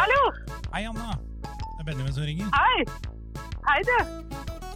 Hei, 0.00 0.86
Anna. 0.88 1.10
Det 1.44 1.80
er 1.82 1.84
Benjamin 1.84 2.12
som 2.16 2.24
ringer. 2.24 2.46
Hei! 2.56 2.76
Hei, 3.66 3.80
du. 3.88 3.96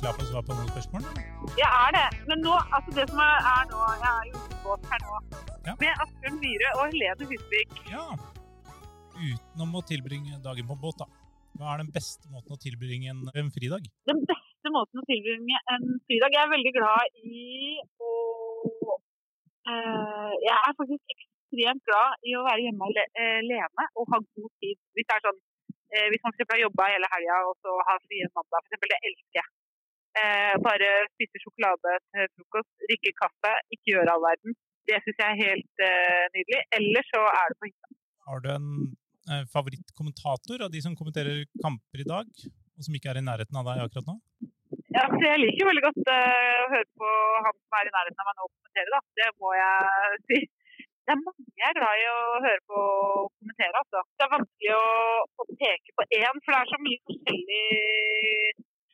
Klar 0.03 0.13
for 0.13 0.21
å 0.21 0.27
svare 0.29 0.45
på 0.45 0.57
noen 0.59 0.69
spørsmål? 0.75 1.07
Jeg 1.57 1.69
er 1.69 1.95
det. 1.97 2.03
Men 2.29 2.43
nå, 2.45 2.53
altså 2.77 2.93
det 2.99 3.07
som 3.09 3.23
er, 3.25 3.47
er 3.53 3.71
nå 3.71 3.87
Jeg 4.03 4.11
er 4.11 4.27
jo 4.29 4.43
båt 4.67 4.89
her 4.91 5.01
nå. 5.07 5.21
Ja. 5.65 5.77
Med 5.81 6.03
Asbjørn 6.05 6.37
Myhre 6.43 6.73
og 6.75 6.93
Helene 6.93 7.29
Husvik. 7.31 7.73
Ja. 7.89 8.05
Utenom 9.17 9.79
å 9.81 9.85
tilbringe 9.89 10.43
dagen 10.45 10.69
på 10.69 10.77
båt, 10.85 11.01
da. 11.01 11.09
Hva 11.57 11.73
er 11.73 11.85
den 11.87 11.93
beste 11.95 12.29
måten 12.29 12.59
å 12.59 12.61
tilbringe 12.61 13.15
en, 13.15 13.25
en 13.33 13.51
fridag? 13.55 13.89
Den 14.11 14.21
beste 14.29 14.75
måten 14.77 15.01
å 15.01 15.09
tilbringe 15.09 15.65
en 15.73 15.89
fridag 16.05 16.37
Jeg 16.37 16.43
er 16.43 16.53
veldig 16.53 16.75
glad 16.77 17.21
i 17.25 17.79
å 17.97 18.13
Uh, 19.65 20.33
Jeg 20.45 20.53
er 20.53 20.73
faktisk 20.77 21.23
ekstremt 21.55 21.85
glad 21.87 22.27
i 22.27 22.35
å 22.35 22.45
være 22.47 22.65
hjemme 22.67 22.89
eh, 22.91 23.41
alene 23.43 23.87
og 23.95 24.09
ha 24.13 24.21
god 24.21 24.53
tid. 24.63 24.79
Hvis 24.95 25.07
det 25.09 25.17
er 25.17 25.25
sånn 25.27 25.41
eh, 25.95 26.07
Hvis 26.11 26.23
man 26.25 26.35
eksempel 26.35 26.57
har 26.57 26.65
jobba 26.67 26.89
hele 26.91 27.11
helga 27.15 27.37
og 27.49 27.55
så 27.63 27.77
har 27.89 28.03
fri 28.07 28.23
en 28.25 28.35
mandag, 28.35 28.67
eksempel, 28.67 28.95
det 28.95 29.01
elsker 29.11 29.41
jeg. 29.41 29.49
Eh, 30.15 30.55
bare 30.63 30.91
spise 31.15 31.43
sjokolade 31.43 31.97
til 32.15 32.29
frokost, 32.35 32.71
drikke 32.87 33.15
kaffe, 33.19 33.55
ikke 33.75 33.95
gjøre 33.95 34.15
all 34.15 34.27
verden. 34.27 34.59
Det 34.87 35.01
syns 35.03 35.23
jeg 35.23 35.31
er 35.31 35.41
helt 35.41 35.87
eh, 35.87 36.27
nydelig. 36.35 36.61
Ellers 36.79 37.09
så 37.11 37.23
er 37.31 37.51
det 37.51 37.59
på 37.61 37.71
hytta. 37.71 37.95
Har 38.29 38.45
du 38.45 38.51
en 38.53 38.69
eh, 39.31 39.47
favorittkommentator 39.55 40.67
av 40.67 40.75
de 40.75 40.83
som 40.85 40.99
kommenterer 40.99 41.47
kamper 41.63 42.05
i 42.05 42.09
dag, 42.11 42.45
og 42.75 42.87
som 42.87 42.99
ikke 42.99 43.15
er 43.15 43.23
i 43.23 43.27
nærheten 43.27 43.59
av 43.59 43.71
deg 43.71 43.87
akkurat 43.87 44.13
nå? 44.13 44.19
Ja, 44.95 45.07
så 45.11 45.23
jeg 45.23 45.41
liker 45.43 45.67
veldig 45.67 45.83
godt 45.83 46.11
å 46.11 46.19
høre 46.71 46.87
på 46.99 47.09
han 47.47 47.57
som 47.57 47.77
er 47.79 47.89
i 47.89 47.95
nærheten 47.95 48.23
av 48.23 48.29
meg 48.29 48.39
nå 48.39 48.47
kommentere, 48.47 48.91
da. 48.95 49.01
Det 49.19 49.29
må 49.43 49.55
jeg 49.59 50.21
si. 50.29 50.41
Det 51.05 51.13
er 51.13 51.21
mange 51.21 51.45
jeg 51.61 51.67
er 51.69 51.77
glad 51.79 52.01
i 52.01 52.05
å 52.11 52.21
høre 52.47 52.63
på 52.71 52.79
og 52.83 53.27
kommentere, 53.39 53.81
altså. 53.83 54.01
Det 54.17 54.25
er 54.25 54.35
vanskelig 54.35 54.71
å, 54.77 54.87
å 55.41 55.45
peke 55.63 55.97
på 55.99 56.07
én, 56.19 56.41
for 56.45 56.55
det 56.55 56.61
er 56.61 56.71
så 56.71 56.79
mye 56.87 57.03
forskjellig, 57.11 57.65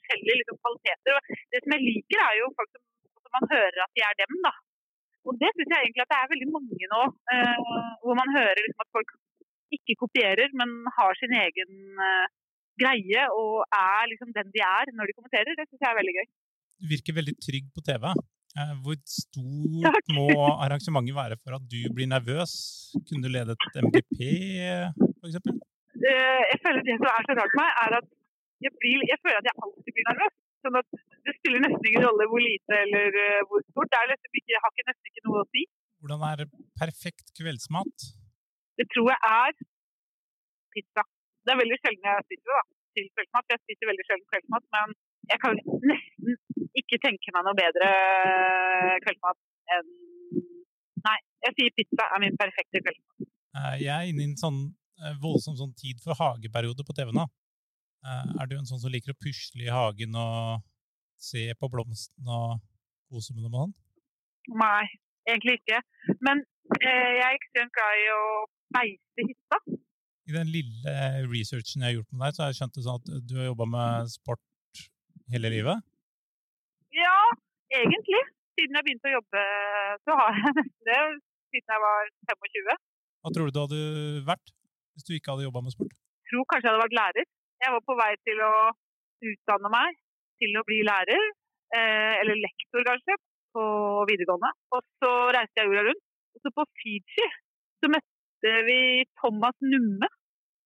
forskjellige 0.00 0.38
liksom, 0.40 0.58
kvaliteter. 0.64 1.18
Og 1.18 1.54
det 1.54 1.62
som 1.62 1.76
jeg 1.76 1.86
liker, 1.86 2.24
er 2.24 2.34
jo 2.40 2.50
folk 2.58 2.72
som, 2.74 2.82
som 3.22 3.36
man 3.38 3.48
hører 3.54 3.80
at 3.86 3.94
de 3.94 4.04
er 4.08 4.18
dem, 4.22 4.34
da. 4.48 4.54
Og 5.28 5.38
det 5.40 5.52
syns 5.54 5.72
jeg 5.74 5.86
egentlig 5.86 6.04
at 6.04 6.12
det 6.12 6.18
er 6.18 6.32
veldig 6.34 6.50
mange 6.56 6.90
nå, 6.94 7.02
eh, 7.34 7.64
hvor 8.02 8.18
man 8.18 8.34
hører 8.38 8.60
liksom 8.64 8.84
at 8.84 8.94
folk 8.96 9.16
ikke 9.76 9.98
kopierer, 10.02 10.50
men 10.60 10.76
har 10.98 11.18
sin 11.20 11.34
egen 11.44 12.04
eh, 12.08 12.26
greie 12.80 13.24
og 13.36 13.62
er 13.76 14.10
liksom 14.10 14.32
den 14.34 14.50
de 14.54 14.62
er 14.66 14.92
når 14.96 15.10
de 15.10 15.16
kommenterer. 15.18 15.54
Det 15.54 15.68
syns 15.68 15.84
jeg 15.84 15.90
er 15.92 16.00
veldig 16.00 16.16
gøy. 16.18 16.28
Du 16.80 16.92
virker 16.94 17.18
veldig 17.20 17.36
trygg 17.46 17.66
på 17.76 17.84
TV. 17.86 18.04
Eh, 18.58 18.72
Hvor 18.82 18.96
stort 19.06 20.08
må 20.16 20.26
arrangementet 20.64 21.14
være 21.14 21.36
for 21.42 21.54
at 21.58 21.64
du 21.70 21.80
blir 21.94 22.08
nervøs? 22.10 22.52
Kunne 23.06 23.22
du 23.22 23.30
lede 23.30 23.54
et 23.54 23.76
MGP, 23.86 24.16
f.eks.? 25.22 25.36
Eh, 26.10 26.42
Jeg 26.50 26.58
føler 26.64 26.82
Det 26.86 26.96
som 26.98 27.06
er 27.10 27.26
så 27.28 27.36
rart 27.38 27.54
med 27.54 27.60
meg, 27.62 27.70
er 27.84 27.98
at 28.00 28.08
jeg, 28.64 28.72
blir, 28.82 29.04
jeg 29.12 29.18
føler 29.22 29.38
at 29.40 29.48
jeg 29.50 29.56
alltid 29.64 29.92
blir 29.96 30.08
nervøs. 30.10 30.34
Sånn 30.60 30.78
at 30.80 30.88
Det 31.26 31.34
spiller 31.38 31.62
nesten 31.64 31.86
ingen 31.90 32.04
rolle 32.08 32.26
hvor 32.32 32.42
lite 32.42 32.80
eller 32.84 33.20
eh, 33.24 33.42
hvor 33.48 33.62
stort. 33.68 33.94
Det 33.94 34.18
ikke, 34.42 34.58
har 34.64 34.74
ikke, 34.74 34.88
nesten 34.90 35.12
ikke 35.12 35.24
noe 35.28 35.44
å 35.44 35.48
si. 35.54 35.62
Hvordan 36.00 36.26
er 36.32 36.42
perfekt 36.82 37.32
kveldsmat? 37.38 38.08
Det 38.80 38.86
tror 38.92 39.12
jeg 39.12 39.20
er 39.30 39.54
pizza. 40.74 41.04
Det 41.44 41.54
er 41.54 41.60
veldig 41.62 41.78
sjelden 41.80 42.08
jeg 42.08 42.26
spiser 42.26 42.50
det 42.50 42.58
da, 42.58 42.64
til 42.98 43.06
kveldsmat. 43.14 43.52
Jeg 43.54 43.62
spiser 43.62 43.90
veldig 43.90 44.06
sjelden 44.08 44.28
kveldsmat, 44.32 44.66
men 44.74 44.94
jeg 45.30 45.38
kan 45.42 45.56
nesten 45.90 46.36
ikke 46.80 46.98
tenke 47.02 47.32
meg 47.34 47.46
noe 47.46 47.56
bedre 47.58 47.90
kveldsmat 49.06 49.38
enn 49.76 49.90
Nei, 51.00 51.16
jeg 51.46 51.54
sier 51.56 51.72
pizza 51.78 52.04
er 52.12 52.20
min 52.20 52.34
perfekte 52.36 52.80
kveldsmat. 52.84 53.28
Eh, 53.56 53.76
Jeg 53.86 53.92
er 53.94 54.08
inne 54.10 54.20
i 54.20 54.26
en 54.28 54.34
sånn 54.36 54.58
eh, 55.00 55.14
voldsom 55.22 55.54
sånn 55.56 55.70
tid 55.80 56.02
for 56.04 56.12
hageperiode 56.18 56.84
på 56.84 56.92
TV 56.98 57.14
nå. 57.16 57.24
Eh, 58.04 58.26
Er 58.42 58.50
du 58.50 58.58
en 58.58 58.68
sånn 58.68 58.82
som 58.82 58.92
liker 58.92 59.14
å 59.14 59.20
pusle 59.24 59.64
i 59.64 59.70
hagen 59.72 60.18
og 60.20 60.60
se 61.16 61.46
på 61.56 61.70
blomsten 61.72 62.28
og 62.28 62.60
kose 63.08 63.32
med 63.32 63.46
dem 63.46 63.56
og 63.56 63.62
sånn? 63.64 63.74
Nei, 64.60 64.84
egentlig 65.24 65.56
ikke. 65.62 65.80
Men 66.20 66.44
eh, 66.82 67.10
jeg 67.16 67.24
er 67.30 67.38
ekstremt 67.38 67.72
glad 67.78 68.02
i 68.04 68.06
å 68.18 68.22
beise 68.76 69.26
hytta. 69.30 69.60
I 70.28 70.36
den 70.36 70.52
lille 70.52 70.98
researchen 71.32 71.80
jeg 71.80 71.88
har 71.88 71.96
gjort 71.96 72.12
med 72.12 72.26
deg, 72.26 72.36
så 72.36 72.44
har 72.44 72.52
jeg 72.52 72.60
skjønt 72.60 72.76
det 72.76 72.84
sånn 72.90 73.00
at 73.00 73.24
du 73.24 73.34
har 73.40 73.48
jobba 73.54 73.70
med 73.72 74.12
sport 74.12 74.44
hele 75.34 75.50
livet. 75.52 75.82
Ja, 76.94 77.18
egentlig. 77.80 78.22
Siden 78.58 78.76
jeg 78.76 78.86
begynte 78.86 79.10
å 79.10 79.16
jobbe, 79.18 79.42
så 80.04 80.16
har 80.20 80.38
jeg 80.38 80.54
nesten 80.58 80.88
det. 80.90 81.00
Siden 81.54 81.74
jeg 81.74 81.82
var 81.84 82.12
25. 82.32 82.70
Hva 83.20 83.32
tror 83.34 83.48
du 83.48 83.54
du 83.54 83.60
hadde 83.62 83.82
vært 84.26 84.54
hvis 84.94 85.06
du 85.06 85.12
ikke 85.16 85.34
hadde 85.34 85.46
jobba 85.46 85.62
med 85.64 85.74
sport? 85.74 85.94
Jeg 85.94 86.32
tror 86.32 86.46
kanskje 86.50 86.66
jeg 86.66 86.74
hadde 86.74 86.84
vært 86.84 86.98
lærer. 86.98 87.28
Jeg 87.60 87.74
var 87.74 87.82
på 87.86 87.96
vei 87.98 88.12
til 88.26 88.42
å 88.46 88.52
utdanne 89.30 89.72
meg 89.72 89.98
til 90.40 90.56
å 90.56 90.64
bli 90.68 90.80
lærer, 90.88 91.26
eh, 91.76 92.14
eller 92.20 92.40
lektor 92.40 92.86
kanskje, 92.86 93.16
på 93.54 93.64
videregående. 94.08 94.50
Og 94.76 94.82
så 95.02 95.10
reiste 95.36 95.60
jeg 95.60 95.68
jorda 95.68 95.84
rundt. 95.88 96.04
Og 96.34 96.42
så 96.44 96.52
på 96.56 96.64
Fiji 96.80 97.26
så 97.82 97.90
møtte 97.92 98.52
vi 98.68 98.80
Thomas 99.20 99.56
Numme 99.66 100.08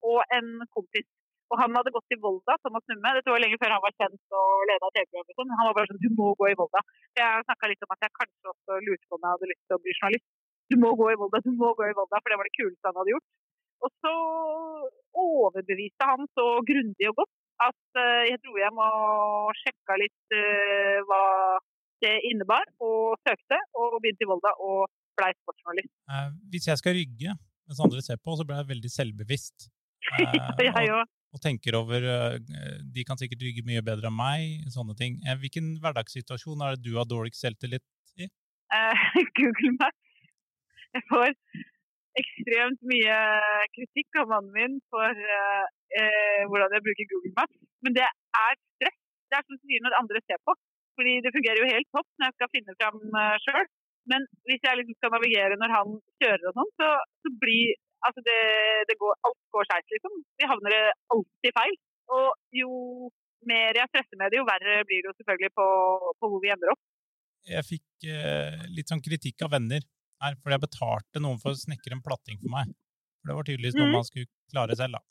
og 0.04 0.20
en 0.36 0.50
kompis. 0.76 1.08
Og 1.52 1.60
han 1.60 1.76
hadde 1.76 1.92
gått 1.94 2.06
til 2.10 2.20
Volda, 2.24 2.56
Thomas 2.64 2.84
Numme. 2.90 3.12
Dette 3.18 3.32
var 3.32 3.42
lenge 3.42 3.58
før 3.60 3.74
han 3.74 3.84
var 3.84 3.94
kjent 4.00 4.36
og 4.40 4.64
leda 4.70 4.90
TV-programmet. 4.96 5.34
og 5.34 5.38
sånn. 5.40 5.56
Han 5.58 5.68
var 5.68 5.76
bare 5.76 5.90
sånn 5.90 6.02
Du 6.04 6.10
må 6.18 6.32
gå 6.40 6.48
i 6.50 6.56
Volda. 6.60 6.80
Jeg 7.20 7.44
snakka 7.46 7.70
litt 7.70 7.84
om 7.86 7.94
at 7.94 8.06
jeg 8.06 8.16
kanskje 8.20 8.52
også 8.54 8.80
lurte 8.86 9.08
på 9.08 9.18
om 9.18 9.26
jeg 9.26 9.34
hadde 9.34 9.50
lyst 9.52 9.64
til 9.68 9.76
å 9.76 9.82
bli 9.84 9.96
journalist. 9.98 10.26
Du 10.72 10.76
må 10.80 10.90
gå 10.96 11.10
i 11.12 11.18
Volda, 11.20 11.42
du 11.44 11.52
må 11.52 11.74
gå 11.76 11.88
i 11.90 11.96
Volda, 11.98 12.20
for 12.22 12.32
det 12.32 12.38
var 12.40 12.48
det 12.48 12.56
kuleste 12.56 12.88
han 12.88 13.00
hadde 13.00 13.14
gjort. 13.14 13.28
Og 13.84 13.90
så 14.00 14.14
overbeviste 15.24 16.08
han 16.08 16.28
så 16.38 16.46
grundig 16.70 17.10
og 17.10 17.18
godt 17.20 17.34
at 17.62 18.00
eh, 18.00 18.22
jeg 18.32 18.40
dro 18.42 18.56
hjem 18.58 18.80
og 18.82 19.52
sjekka 19.60 19.96
litt 20.00 20.34
eh, 20.34 20.98
hva 21.06 21.22
det 22.02 22.14
innebar, 22.28 22.66
og 22.84 23.20
søkte, 23.24 23.58
og 23.80 24.00
begynte 24.02 24.26
i 24.26 24.28
Volda 24.28 24.52
og 24.60 24.88
blei 25.18 25.30
sportsjournalist. 25.36 25.92
Eh, 26.10 26.30
hvis 26.52 26.68
jeg 26.70 26.80
skal 26.80 26.96
rygge 26.98 27.36
mens 27.64 27.80
andre 27.80 28.02
ser 28.04 28.18
på, 28.20 28.34
så 28.36 28.44
blir 28.44 28.60
jeg 28.60 28.72
veldig 28.72 28.90
selvbevisst. 28.92 29.68
ja, 30.20 30.48
jeg 30.68 30.90
òg. 30.92 31.12
Og 31.34 31.42
tenker 31.42 31.74
over 31.78 32.04
eh, 32.06 32.38
De 32.94 33.04
kan 33.06 33.18
sikkert 33.20 33.42
rygge 33.42 33.64
mye 33.66 33.82
bedre 33.84 34.10
enn 34.10 34.16
meg. 34.16 34.64
sånne 34.74 34.94
ting. 34.98 35.18
Eh, 35.26 35.36
Hvilken 35.42 35.74
hverdagssituasjon 35.82 36.62
er 36.62 36.76
det 36.76 36.86
du 36.86 36.94
har 36.98 37.08
dårligst 37.10 37.42
selvtillit 37.42 37.84
i? 38.22 38.28
Eh, 38.78 39.06
Google 39.38 39.74
Maps. 39.80 40.02
Jeg 40.94 41.02
får 41.10 41.32
ekstremt 42.22 42.84
mye 42.86 43.14
kritikk 43.74 44.20
av 44.22 44.28
mannen 44.30 44.52
min 44.54 44.76
for 44.94 45.10
eh, 45.10 46.44
hvordan 46.46 46.76
jeg 46.76 46.84
bruker 46.86 47.10
Google 47.10 47.34
Maps. 47.40 47.58
Men 47.82 47.96
det 47.98 48.06
er 48.06 48.60
stress. 48.76 49.00
Det 49.26 49.40
er 49.40 49.46
som 49.48 49.58
du 49.58 49.64
sier 49.66 49.82
når 49.82 49.98
andre 49.98 50.22
ser 50.28 50.38
på. 50.46 50.54
Fordi 50.94 51.16
det 51.24 51.34
fungerer 51.34 51.58
jo 51.58 51.72
helt 51.72 51.90
topp 51.90 52.06
når 52.20 52.30
jeg 52.30 52.36
skal 52.38 52.52
finne 52.54 52.76
fram 52.78 53.00
sjøl. 53.42 53.66
Men 54.12 54.26
hvis 54.46 54.62
jeg 54.62 54.78
liksom 54.78 54.96
skal 55.00 55.12
navigere 55.16 55.56
når 55.58 55.72
han 55.74 55.94
kjører 56.22 56.50
og 56.50 56.58
sånn, 56.60 56.70
så, 56.78 56.88
så 57.24 57.32
blir 57.42 57.72
altså 58.08 58.22
det, 58.26 58.38
det 58.90 58.96
går, 59.00 59.16
alt 59.28 59.40
går 59.54 59.68
skeis, 59.68 59.86
liksom. 59.96 60.16
Vi 60.40 60.48
havner 60.50 60.76
alltid 61.14 61.56
feil. 61.58 61.76
Og 62.14 62.58
jo 62.60 62.70
mer 63.48 63.76
jeg 63.76 63.90
stresser 63.90 64.20
med 64.20 64.32
det, 64.32 64.40
jo 64.40 64.48
verre 64.48 64.82
blir 64.88 65.02
det 65.02 65.10
jo 65.10 65.16
selvfølgelig 65.18 65.52
på, 65.58 65.66
på 66.20 66.30
hvor 66.32 66.42
vi 66.44 66.52
ender 66.54 66.72
opp. 66.74 66.82
Jeg 67.44 67.66
fikk 67.68 68.06
eh, 68.08 68.62
litt 68.72 68.88
sånn 68.88 69.04
kritikk 69.04 69.44
av 69.44 69.52
venner 69.52 69.84
her, 70.24 70.36
fordi 70.40 70.56
jeg 70.56 70.64
betalte 70.64 71.20
noen 71.20 71.40
for 71.42 71.52
å 71.52 71.60
snekre 71.60 71.96
en 71.96 72.04
platting 72.04 72.40
for 72.40 72.52
meg. 72.54 72.70
For 73.20 73.30
det 73.30 73.36
var 73.38 73.48
tydeligvis 73.48 73.76
noe 73.76 73.90
mm. 73.90 73.96
man 73.98 74.08
skulle 74.08 74.30
klare 74.52 74.78
selv, 74.78 74.96
da. 74.96 75.04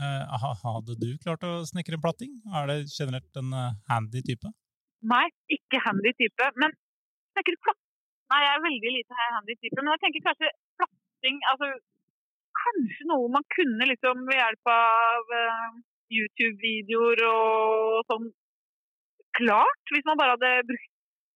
Eh, 0.00 0.46
hadde 0.64 0.96
du 1.02 1.10
klart 1.20 1.44
å 1.44 1.52
snekre 1.68 1.98
en 1.98 2.04
platting? 2.04 2.32
Er 2.56 2.70
det 2.70 2.78
generelt 2.94 3.40
en 3.40 3.50
uh, 3.52 3.74
handy 3.90 4.22
type? 4.24 4.48
Nei, 5.10 5.26
ikke 5.52 5.82
handy 5.84 6.14
type. 6.16 6.46
Men 6.62 6.74
snakker 7.34 7.56
du 7.56 7.62
platt? 7.66 7.80
Nei, 8.30 8.40
jeg 8.44 8.52
er 8.54 8.64
veldig 8.64 8.92
lite 8.96 9.26
handy 9.34 9.56
type. 9.58 9.76
Men 9.80 9.92
jeg 9.96 10.02
tenker 10.04 10.26
kanskje 10.28 10.52
platting 10.80 11.42
altså, 11.52 11.70
Kanskje 12.60 13.06
noe 13.08 13.30
man 13.32 13.46
kunne 13.56 13.88
liksom 13.88 14.26
ved 14.28 14.38
hjelp 14.40 14.70
av 14.74 15.34
eh, 15.38 15.80
YouTube-videoer 16.16 17.24
og 17.30 18.04
sånn 18.10 18.28
klart. 19.38 19.82
Hvis 19.94 20.06
man 20.08 20.20
bare 20.20 20.36
hadde 20.36 20.52
brukt 20.68 20.88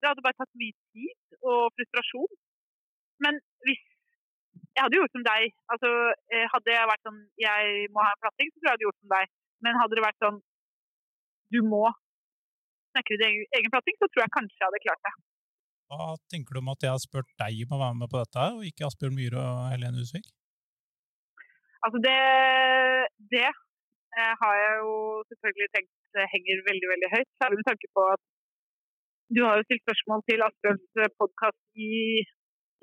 det. 0.03 0.11
hadde 0.11 0.25
bare 0.27 0.37
tatt 0.41 0.61
mye 0.61 0.77
tid 0.93 1.45
og 1.51 1.73
frustrasjon. 1.77 2.33
Men 3.25 3.43
hvis 3.69 3.83
Jeg 4.75 4.83
hadde 4.83 4.99
gjort 4.99 5.15
som 5.15 5.23
deg. 5.27 5.53
Altså, 5.73 5.89
eh, 6.35 6.47
hadde 6.51 6.73
jeg 6.75 6.89
vært 6.91 7.05
sånn 7.07 7.21
Jeg 7.39 7.91
må 7.95 8.03
ha 8.03 8.11
en 8.11 8.23
platting, 8.25 8.49
så 8.51 8.59
tror 8.59 8.69
jeg 8.69 8.75
hadde 8.75 8.87
gjort 8.87 9.01
som 9.03 9.13
deg. 9.15 9.31
Men 9.63 9.79
hadde 9.81 9.97
det 9.99 10.05
vært 10.05 10.25
sånn 10.25 10.41
Du 11.55 11.61
må 11.63 11.85
snekre 12.95 13.19
din 13.23 13.45
egen 13.59 13.71
platting, 13.75 13.97
så 13.99 14.09
tror 14.11 14.25
jeg 14.25 14.35
kanskje 14.35 14.59
jeg 14.59 14.67
hadde 14.69 14.83
klart 14.87 15.07
det. 15.07 15.15
Hva 15.91 16.07
tenker 16.33 16.57
du 16.57 16.61
om 16.63 16.73
at 16.73 16.87
jeg 16.87 16.95
har 16.95 17.03
spurt 17.03 17.31
deg 17.43 17.63
om 17.67 17.77
å 17.77 17.83
være 17.83 17.99
med 18.01 18.11
på 18.11 18.21
dette, 18.23 18.47
og 18.57 18.67
ikke 18.69 18.87
Asbjørn 18.89 19.17
Myhre 19.19 19.43
og 19.43 19.63
Helene 19.73 20.01
Husvik? 20.01 20.31
Altså 21.85 21.99
det, 22.07 22.21
det 23.35 23.51
eh, 24.19 24.33
har 24.41 24.55
jeg 24.63 24.73
jo 24.85 24.95
selvfølgelig 25.31 25.69
tenkt 25.77 26.19
eh, 26.19 26.31
henger 26.35 26.65
veldig 26.71 26.89
veldig 26.93 27.11
høyt. 27.15 27.31
Særlig 27.41 27.59
med 27.61 27.69
tanke 27.71 27.89
på 27.97 28.07
at 28.15 28.23
du 29.35 29.41
har 29.47 29.55
jo 29.59 29.67
stilt 29.67 29.85
spørsmål 29.87 30.21
til 30.29 30.47
Asbjørns 30.47 30.89
podkast 31.21 31.63
i 31.89 31.93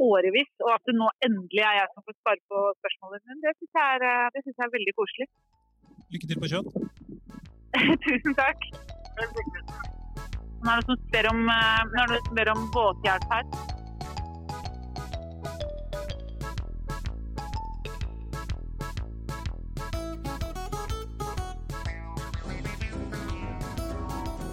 årevis, 0.09 0.51
og 0.65 0.71
at 0.75 0.83
det 0.88 0.95
nå 0.98 1.07
endelig 1.27 1.63
er 1.69 1.75
jeg 1.80 1.89
som 1.94 2.06
får 2.07 2.15
svare 2.18 2.42
på 2.51 2.62
spørsmålene 2.80 3.21
dine, 3.25 3.42
det 3.45 3.53
syns 3.57 3.75
jeg, 3.81 3.92
eh, 4.09 4.39
jeg 4.48 4.65
er 4.68 4.75
veldig 4.77 4.95
koselig. 5.00 5.27
Lykke 6.13 6.30
til 6.30 6.42
på 6.44 6.51
kjøtt. 6.53 6.69
Tusen 8.06 8.33
takk. 8.42 8.65
Nå 10.62 10.68
er 10.71 10.80
det 10.80 10.88
som 10.89 10.98
spør 11.06 11.31
om, 11.33 11.45
eh, 11.57 12.51
om 12.56 12.65
båthjelp 12.75 13.30
her. 13.33 13.80